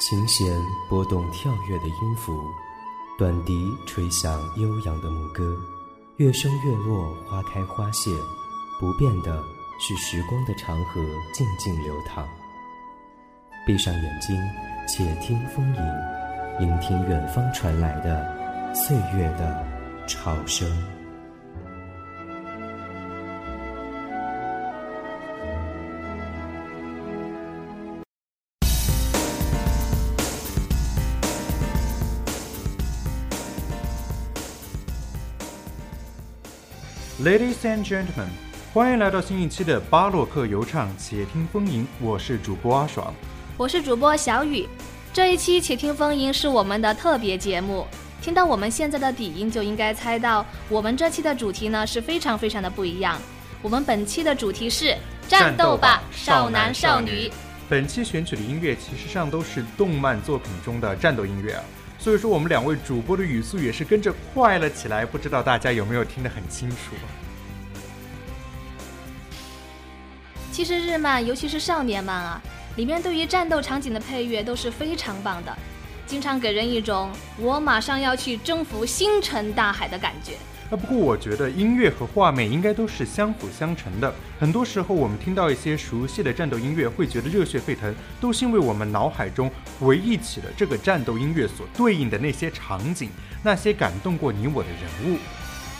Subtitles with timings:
[0.00, 2.44] 琴弦拨动跳跃的音符，
[3.16, 5.56] 短笛吹响悠扬的牧歌，
[6.16, 8.10] 月升月落，花开花谢，
[8.78, 9.42] 不变的
[9.80, 11.00] 是时光的长河
[11.32, 12.26] 静静流淌。
[13.66, 14.36] 闭上眼睛，
[14.86, 19.64] 且听风吟，聆听远方传来的岁月的
[20.06, 20.68] 潮声。
[37.24, 38.28] Ladies and gentlemen，
[38.74, 41.86] 欢迎来到新一期的巴洛克游唱，且听风吟。
[41.98, 43.14] 我是主播阿爽，
[43.56, 44.68] 我是主播小雨。
[45.10, 47.86] 这一期且听风吟是我们的特别节目。
[48.20, 53.18] 听到我们现在的底音，就应该猜到我们这期的主题呢是非常非常的不一样。
[53.62, 54.94] 我们本期的主题是
[55.26, 57.32] 战斗吧，少男少女。
[57.70, 61.64] 本期选取的音乐其实上都是动漫作品中的战斗音乐啊。
[61.96, 66.76] 所以说，我们两位主播的语速也是跟着快了起来，不知道大家有没有听得很清楚？
[70.54, 72.40] 其实日漫，尤其是少年漫啊，
[72.76, 75.52] 里面对于战斗场景的配乐都是非常棒的，
[76.06, 77.10] 经常给人一种
[77.40, 80.34] 我马上要去征服星辰大海的感觉。
[80.70, 84.14] 啊，不过我觉得音乐和画面应该都是相辅相成的。
[84.38, 93.10] 很多时候，我们听到一些熟悉的战斗音乐，会觉得热血沸腾，都是因为我们脑海中回忆起了这个战斗音乐所对应的那些场景，
[93.42, 95.18] 那些感动过你我的人物。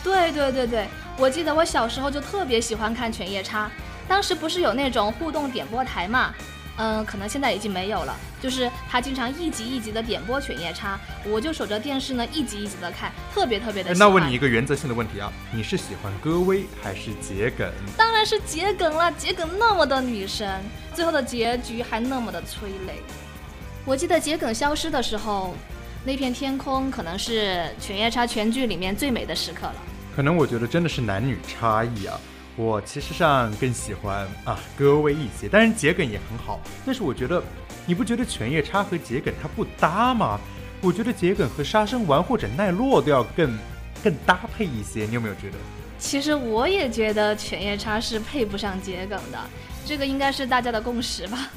[0.03, 0.85] 对对对对，
[1.17, 3.67] 我记得我小时候就特别喜欢看《犬夜叉》，
[4.07, 6.33] 当时不是有那种互动点播台嘛？
[6.77, 8.13] 嗯，可能现在已经没有了。
[8.41, 13.93] 就是他经常一集一集的点播《犬夜叉》，我就守着电视呢，一集一集的看，特别特别的。
[13.93, 17.71] 那问你一个原则性的问题啊，你是喜欢歌薇还是桔梗？
[17.95, 20.61] 当然是桔梗了，桔梗那么的女神，
[20.93, 23.01] 最后的结局还那么的催泪。
[23.85, 25.55] 我记得桔梗消失的时候，
[26.03, 29.75] 那片天空可能是《犬夜叉》全剧里面最美的时刻了。
[30.13, 32.19] 可能我觉得真的是男女差异啊。
[32.57, 36.61] 我其实上更喜欢啊歌薇一些，当然桔梗也很好。
[36.85, 37.43] 但是我觉得，
[37.85, 40.39] 你不觉得犬夜叉和桔梗它不搭吗？
[40.81, 43.57] 我觉得桔梗和杀生丸或者奈落都要更
[44.03, 45.05] 更搭配一些。
[45.05, 45.57] 你有没有觉得？
[45.97, 49.39] 其实我也觉得犬夜叉是配不上桔梗的，
[49.85, 51.49] 这个应该是大家的共识吧。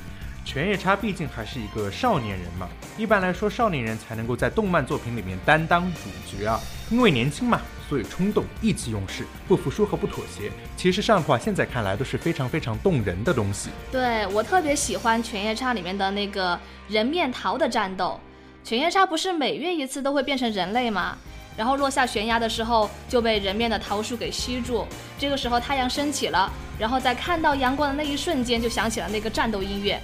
[0.44, 6.58] 犬夜叉毕竟还是一个少年人嘛，一般来说少年人才能够在动漫作品里面担当主角啊，
[6.90, 7.60] 因为年轻嘛。
[7.88, 13.70] 所以冲动、意气用事、不服输和不妥协，其实上的话，现在看来都是非常非常动人的东西。
[13.90, 18.20] 对我特别喜欢《犬夜叉》里面的那个人面桃的战斗。
[18.62, 21.16] 犬夜叉不是每月一次都会变成人类吗？
[21.56, 24.86] 然后落下悬崖的时候就被人面的桃树给吸住，
[25.18, 29.98] 这个时候太阳升起了，然后在看到阳光的那一瞬间就响起了那个战斗音乐。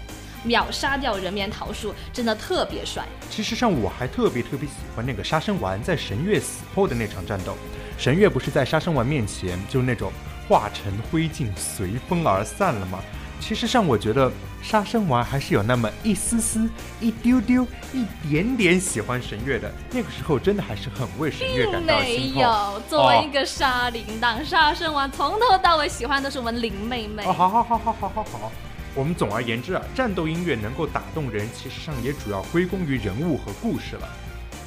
[0.44, 3.04] 秒杀掉人面桃树，真的特别帅。
[3.28, 7.56] 其实上我还特别特别喜欢那个杀生丸在神月死后的那场战斗。
[7.98, 10.12] 神月不是在杀生丸面前就是那种
[10.48, 13.00] 化成灰烬随风而散了吗？
[13.40, 14.32] 其实上我觉得
[14.62, 16.66] 杀生丸还是有那么一丝丝、
[16.98, 19.70] 一丢丢、一点点喜欢神月的。
[19.90, 22.34] 那个时候真的还是很为神月感到心痛。
[22.34, 27.24] 没有，作为一个杀灵党，杀生丸从头到尾喜欢的是我们林妹妹。
[27.24, 28.52] 哦，好好好好好好好。
[28.94, 34.08] 我们总而言之啊，战斗音乐能够打动人，其实上也主要归功于人物和故事了。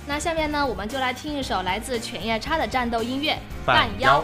[0.05, 3.33] 那下面呢，我们就来听一首来自犬夜叉的战斗音乐
[3.65, 4.21] 《半妖》。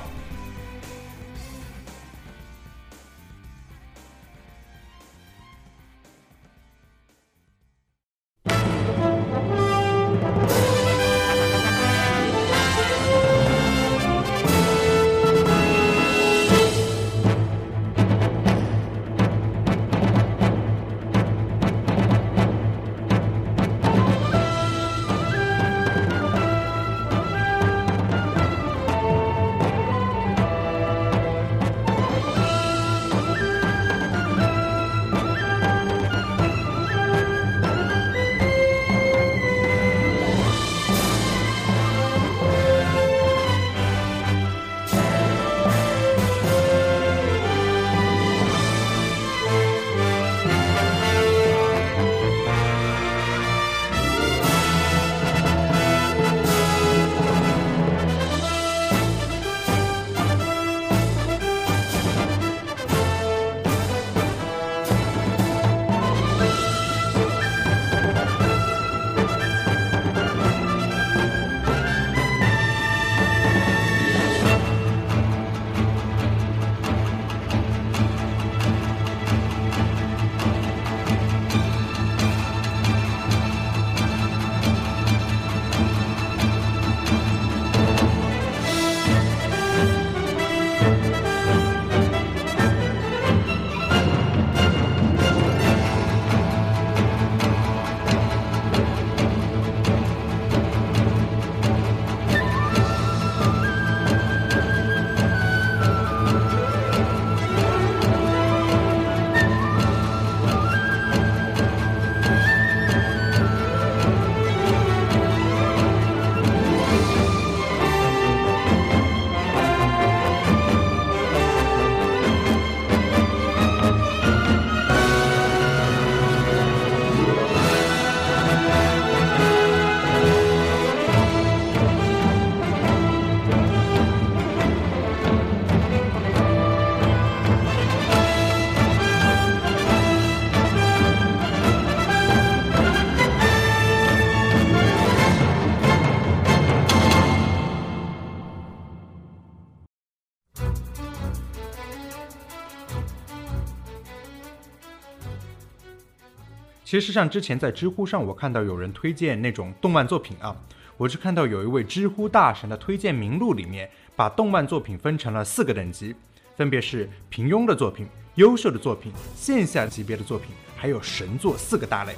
[156.94, 160.56] 其实像之前在知乎上，我看到有人推荐那种动漫作品啊，
[160.96, 166.14] 我是看到有一位知乎大神的推荐名录里面，把动漫作品分成了四个等级，
[166.56, 172.14] 分别是平庸的作品、优秀的作品、线下级别的作品，还有神作四个大类。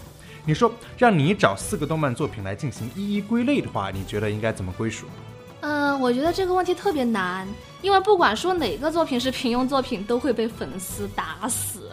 [0.46, 5.06] 你说让你找四个动漫作品来进行一一归类的话，你觉得应该怎么归属？
[5.62, 7.48] 嗯，我觉得这个问题特别难，
[7.82, 11.92] 因为不管说哪个作品是平庸作品，都会被粉丝打死。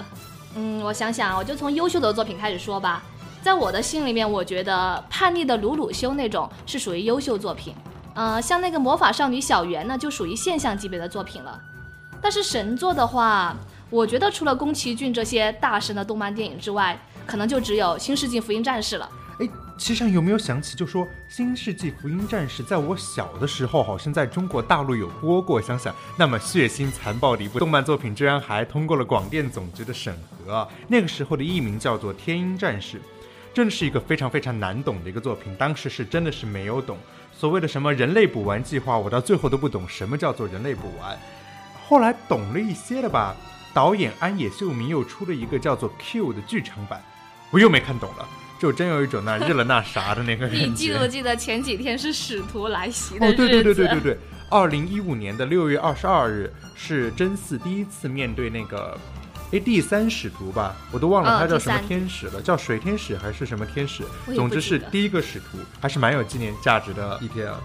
[0.55, 3.03] 嗯，我想想，我就从优秀的作品开始说吧。
[3.41, 7.75] 在我的心里面，我觉得叛逆的鲁鲁修那种是属于优秀作品。
[8.15, 11.59] 呃，像那个魔法少女小圆呢，就属于现象级别的作品了。
[12.21, 13.57] 但是神作的话，
[13.91, 16.97] 我觉得除了宫崎骏这些大神的动漫电影之外，
[17.27, 19.09] 可能就只有《新世纪福音战士》了。
[19.39, 19.49] 哎，
[19.79, 25.61] 其实有没有想起，就说《新世纪福音战士》在我小的时候，好像在中国大陆有播过。
[25.61, 30.69] 想想那么血腥残暴的一部动漫作品，居然还通过了广电总局的审核。
[30.87, 32.99] 那个时候的译名叫做《天鹰战士》，
[33.55, 35.55] 真的是一个非常非常难懂的一个作品。
[35.57, 36.99] 当时是真的是没有懂
[37.33, 41.19] 所谓的什么人类补完计划，我到最后都不懂什么叫做人类补完。
[41.89, 43.35] 后来懂了一些了吧？
[43.73, 47.03] 导演安野秀明又出了一个叫做《Q》的剧场版。
[47.51, 48.29] 我又没看懂了，
[48.63, 50.67] 就真有一种那日了那啥的那个 感觉。
[50.67, 53.35] 你记不记得前几天是使徒来袭的日子？
[53.35, 54.19] 哦，对对对对对对，
[54.49, 58.97] 二零一五年的六月二十二日是真嗣第一次面对那个，
[59.51, 64.05] 哎，第三使徒吧，我都忘了他叫什么天使了，叫水天使还是什么天使？
[64.33, 67.59] 总之是第一个使徒，还是蛮有纪念价值的一天啊。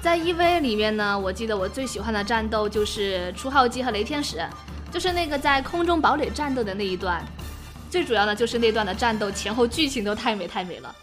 [0.00, 4.38] 在 EV 里面呢，我记得我最喜欢的战斗就是初号机和雷天使，
[4.90, 7.22] 就是那个在空中堡垒战斗的那一段。
[7.90, 10.94] 最主要的就是那段的战斗前后剧情都太美太美了。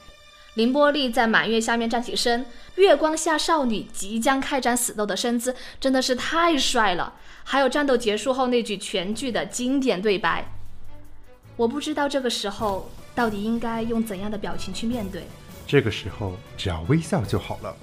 [0.55, 2.43] 凌波丽在满月下面站起身，
[2.75, 7.13] 月光下少女即将开展死斗的身姿真的是太帅了。
[7.43, 10.43] 还有战斗结束后那句全剧的经典对白，
[11.55, 15.23] 我不知道这个时候到底应该用怎样的表情去面对。
[15.67, 17.75] 这个时候只要微笑就好了。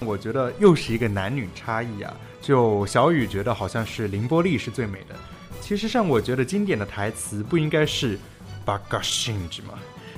[0.00, 2.14] 我觉得又是一个男女差异啊。
[2.40, 5.14] 就小雨觉得好像是凌波丽是最美的。
[5.60, 8.18] 其实上，我觉得经典的台词不应该是
[8.64, 9.74] “八嘎星子”吗？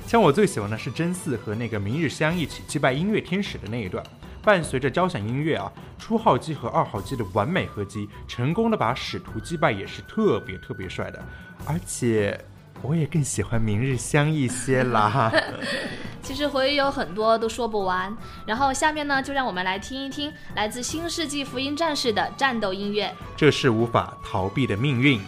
[0.07, 4.03] 像我最喜欢的是真嗣和那个明日香一起击败音乐天使的那一段，
[4.43, 11.23] 伴随着交响音乐啊，初号机和二号机的完美合击，成功的把使徒击败，也是特别特别帅的。
[11.65, 12.39] 而且，
[12.81, 15.31] 我也更喜欢明日香一些啦。
[16.21, 18.15] 其实回忆有很多都说不完，
[18.45, 23.13] 然后下面呢，就让我们来听一听来自《新世纪福音战士》的战斗音乐。
[23.35, 25.21] 这是无法逃避的命运。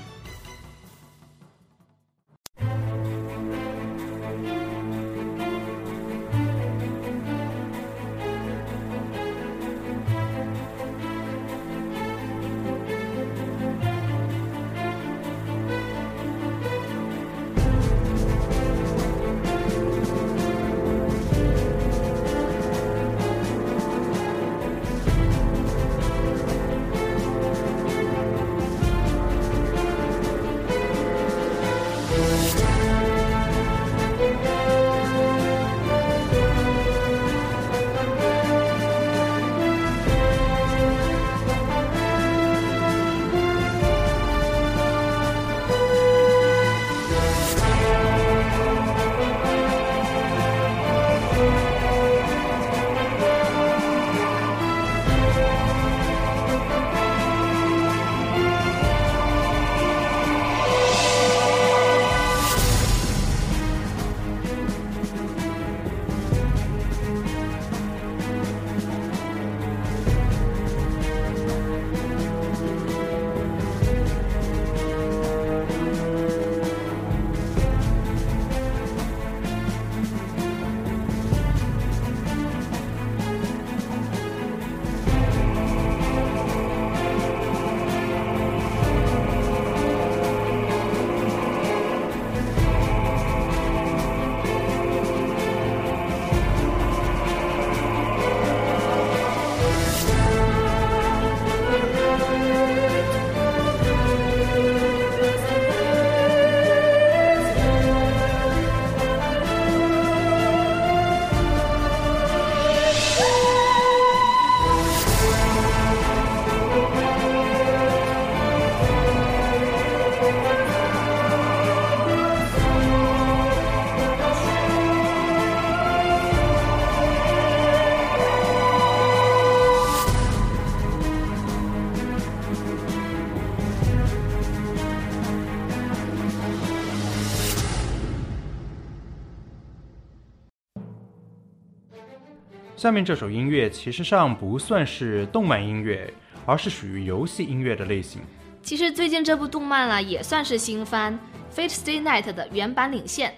[142.83, 146.13] 下面这首音乐其实上不算是动漫音乐，
[146.45, 148.21] 而是属于游戏音乐的类型。
[148.61, 151.17] 其实最近这部动漫啊也算是新番
[151.57, 153.35] 《Fate Stay Night》的原版领线。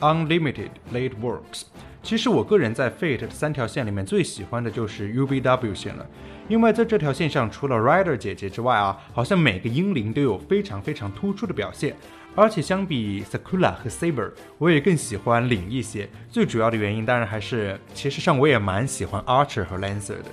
[0.00, 1.62] Unlimited Late Works。
[2.02, 6.06] 其实我个人在 Fate 的三条线里面最喜欢的就是 UBW 线了，
[6.46, 11.96] 因为在这条线上除了 Rider 姐姐之外啊，好像每个英灵都有非常非常突出的表现。
[12.36, 16.08] 而且相比 Sakura 和 Saber，我也更喜欢领一些。
[16.30, 20.26] 最主要的原因当然还是，其实上我也蛮喜欢 Archer 和 Lancer 的，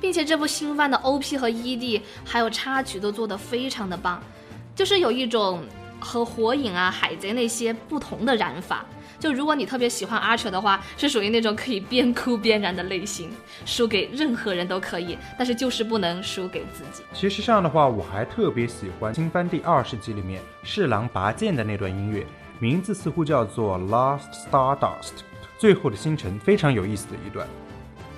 [0.00, 4.22] 并且这部新番的 OP 和 ED 还有插曲都做得非常的棒，
[4.74, 5.64] 就是有一种
[5.98, 8.84] 和火影啊、海贼那些不同的染法。
[9.22, 13.30] 就如果你特别喜欢阿彻的话，是属于那种可以边哭边燃的类型，
[13.64, 17.04] 输给任何人都可以，但是就是不能输给自己。
[17.12, 22.26] 其实上的话，我还特别喜欢新番第二十集里面侍郎拔剑的那段音乐，
[22.58, 25.12] 名字似乎叫做 Last Stardust，
[25.56, 27.46] 最后的星辰，非常有意思的一段。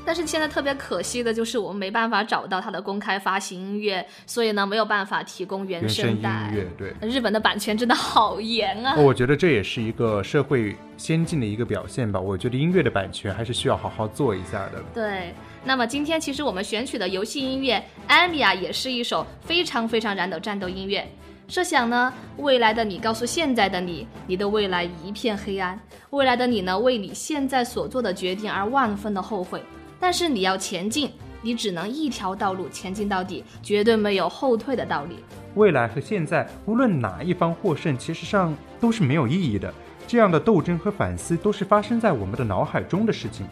[0.05, 6.51] 但是现在特别可惜的就是我们没办法找到它的公开发行音乐，所以呢没有办法提供原声带。
[6.53, 8.95] 音乐对，日本的版权真的好严啊！
[8.97, 12.21] 我觉得这也是一个社会先进的一个表现吧。
[12.21, 14.83] 我觉得音乐的版权还是需要好好做一下的。
[14.93, 15.35] 对，
[15.65, 21.07] 那么今天其实我们选取的游戏音乐《安米亚》也是一首非常非常燃的战斗音乐。
[21.47, 25.79] 设想呢，未来的你告诉现在的你，你的未来一片黑暗。
[26.11, 29.63] 未来的你呢，为你现在所做的决定而万分的后悔。
[30.05, 35.17] 但是你要前进，你只能一条道路前进到底，绝对没有后退的道理。
[35.55, 39.73] 未来和现在，无论哪一方获胜，其实上都是没有意义的。
[40.07, 43.47] 这样的斗争和反思都是发生在我们的脑海中的事情。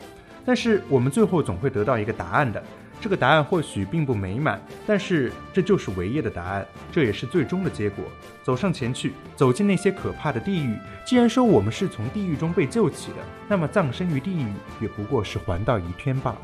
[0.44, 2.62] 但是我们最后总会得到一个答案的。
[3.02, 8.04] 这个答案或许并不美满，但是这就是唯一的答案，这也是最终的结果。
[8.44, 10.78] 走上前去，走进那些可怕的地狱。
[11.04, 13.16] 既然说我们是从地狱中被救起的，
[13.48, 14.46] 那么葬身于地狱
[14.80, 16.40] 也不过是还道一天罢了。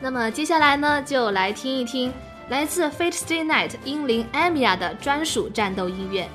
[0.00, 2.12] 那么接下来呢，就来听一听
[2.48, 6.28] 来自 Fate Stay Night 英灵艾米亚的专属战斗音乐。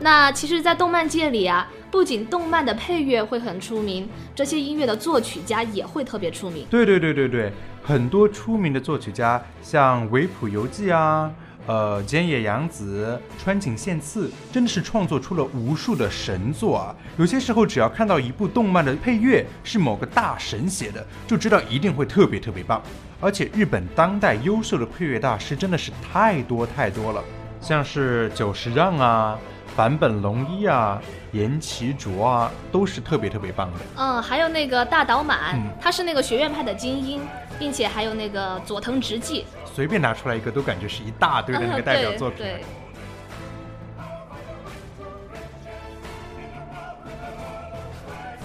[0.00, 6.64] 那其实，在动漫界里啊，不仅动漫的配乐会很出名，这些音乐的作曲家也会特别出名。
[6.70, 7.52] 对对对对对，
[7.82, 11.28] 很多出名的作曲家，像维普游记啊，
[11.66, 16.94] 呃，菅野洋子、川井宪次，真的是创作出了无数的神作啊。
[17.16, 22.80] 有些时候，只要看到一部动漫的配乐是某个大神写的，就知道一定会特别特别棒。
[23.20, 27.20] 而且，日本当代优秀的配乐大师真的是太多太多了，
[27.60, 29.36] 像是久石让啊。
[29.78, 33.78] 坂本龙一啊，岩崎卓啊，都是特别特别棒的。
[33.96, 37.22] 嗯，还有那个大岛满，他是那个学院派的精英，
[37.60, 39.44] 并且还有那个佐藤直纪。
[39.72, 42.38] 随便拿出来一个都感觉是一大堆的那个代表作品。
[42.38, 42.64] 对。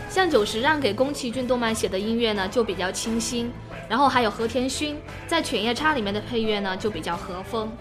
[0.07, 3.51] 像久石让给宫崎骏动漫写的音乐呢，就比较清新，
[3.89, 4.93] 然后还有和田薰
[5.25, 7.71] 在《犬夜叉》里面的配乐呢，就比较和风。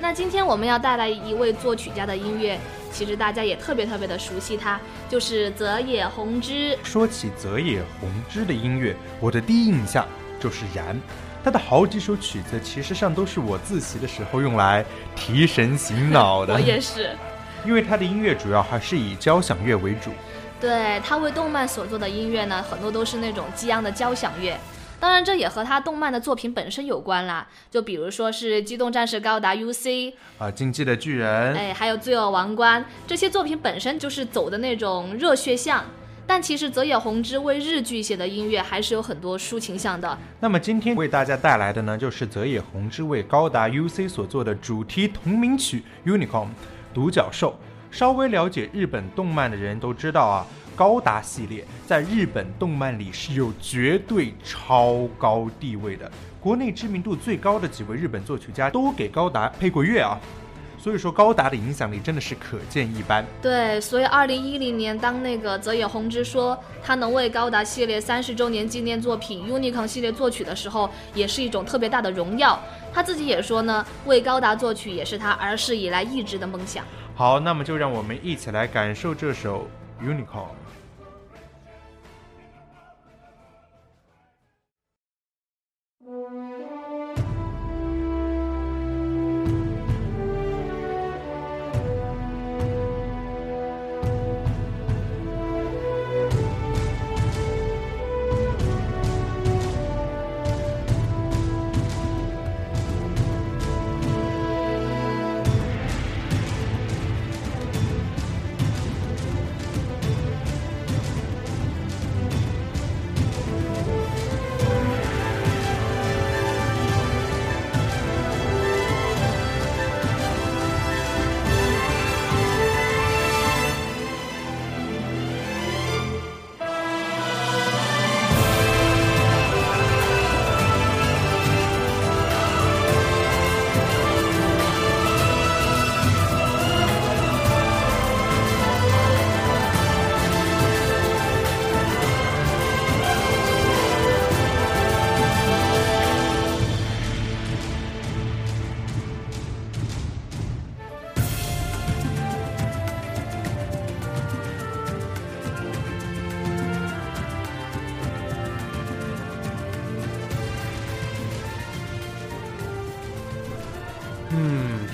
[0.00, 2.58] 那今天我们要带来一位作曲家的音乐，
[2.92, 6.78] 其实大家也特别特别的熟悉，他就是泽野弘之。
[6.84, 10.06] 说起泽野弘之的音乐，我的第一印象
[10.38, 10.94] 就是《燃》，
[11.42, 14.84] 他的好几首曲子其实上都是我自习的时候用来
[15.16, 16.54] 提神醒脑的。
[16.54, 17.16] 我也是，
[17.64, 20.10] 因为他的音乐主要还是以交响乐为主。
[20.60, 24.56] 对他为动漫所做的音乐呢，很多都是那种激昂的交响乐。
[25.02, 27.44] 当然，这也和他动漫的作品本身有关啦。
[27.68, 29.84] 就比如说是《机动战士高达 UC》
[30.38, 35.84] 啊，《竞技的巨人》哎，还有《罪恶王冠》这些作品本身就是走的那种热血向。
[36.24, 40.16] 但其实泽野弘之为日剧写的音乐还是有很多抒情向的。
[40.38, 46.46] 那么今天为大家带来的呢，就是泽野弘之为高达 UC 所做的主题同名曲《Unicorn》
[46.94, 47.58] 独角兽。
[47.90, 56.10] 稍微了解日本动漫的人都知道啊，高达系列在日本动漫里是有绝对超高地位的。
[56.40, 60.18] 国内知名度最高的几位日本作曲家都给高达配过乐啊，
[60.76, 63.24] 所以说高达的影响力真的是可见一斑。
[63.40, 72.58] 对，所以二零一零年当那个泽野弘之说他能为高达系列三十周年纪念作品 Unicorn 系列作曲的时候，也是一种特别大的荣耀。
[72.92, 76.84] 他自己也说呢，为高达作曲也是他儿时以来一直的梦想。
[77.14, 79.68] 好，那么就让我们一起来感受这首
[80.04, 80.24] 《Unicorn》。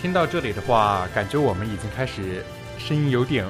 [0.00, 2.44] 听到这里的话，感觉我们已经开始
[2.78, 3.44] 声音有点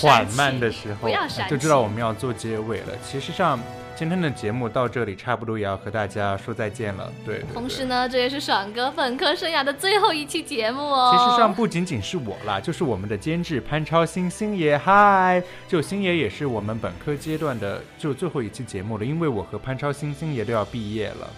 [0.00, 1.08] 缓慢的时候，
[1.48, 2.92] 就知道我们要做结尾了。
[3.02, 3.58] 其实上，
[3.96, 7.10] 今天的节目到这里差不多也要和大家说再见了。
[7.24, 11.16] 对，同时呢，这也是爽哥本科生涯的最后一期节目哦。
[11.16, 21.30] 其实上不仅仅是我啦，就是我们的监制潘超星星爷，嗨，就星爷也是我们本科阶段的就最后一期节目了，因为我和潘超星星爷都要毕业了。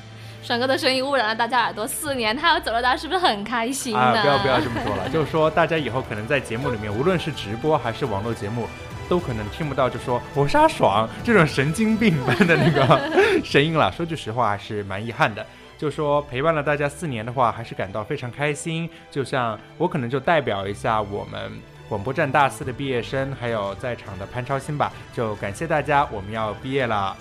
[0.46, 3.96] 爽哥的声音污染了大家耳朵四年，他要走了，大家是不是很开心？
[3.96, 8.68] 啊，不要不要这么说了， 就是说大家以后可能在节目里面，无论是直播还是网络节目，
[9.08, 13.10] 都可能听不到就说我是阿爽这种神经病般的那个
[13.42, 13.90] 声音了。
[13.90, 15.44] 说句实话，还是蛮遗憾的。
[15.76, 18.88] 就说陪伴了大家四年的话，还是感到非常开心。
[19.10, 21.50] 就像我可能就代表一下我们
[21.88, 27.16] 广播站大四的毕业生，还有在场的潘超新吧，就感谢大家，我们要毕业了。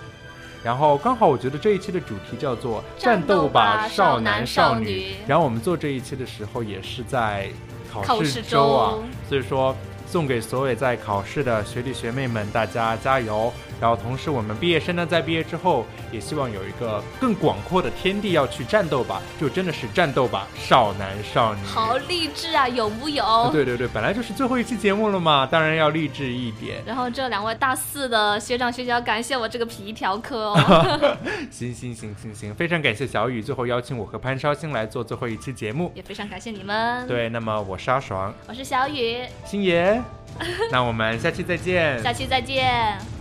[0.65, 5.13] 然后刚好，我觉得这一期的主题叫做“战斗吧，少男少女”。
[5.27, 7.49] 然后我们做这一期的时候，也是在
[7.87, 8.95] 考试周啊，
[9.29, 9.75] 所以说
[10.07, 13.53] 送给所有在考试的学弟学妹们，大家加油！
[13.85, 21.61] 然后，同时我们毕业生呢，在毕业之后，也希望有一个更广阔的天地要去战斗吧，就真的是战斗吧，少男少女。
[21.63, 23.47] 好励志啊，有木有？
[23.51, 26.81] 对对对，本来就是最后一期节目了嘛，当然要励志一点。
[26.83, 31.17] 然后这两位大四的学长学姐，要感谢我这个皮条客哦。
[31.51, 37.07] 行行行行行，非常感谢小雨最后邀请我和潘超星来做最后一期节目，也非常感谢你们。
[37.07, 40.01] 对，那么我是阿爽，我是小雨，星爷，
[40.73, 43.14] 那我们下期再见，下期再见。